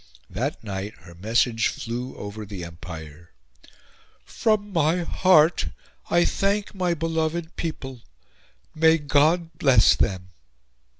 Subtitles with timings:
[0.31, 3.33] That night her message flew over the Empire:
[4.25, 5.67] "From my heart
[6.09, 8.01] I thank my beloved people.
[8.73, 10.29] May God bless them!"